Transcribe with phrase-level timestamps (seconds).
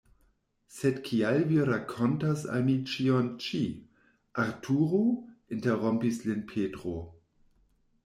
[0.77, 3.63] "Sed kial Vi rakontas al mi ĉion ĉi?
[4.47, 5.05] Arturo?"
[5.59, 7.01] interrompis lin Petro.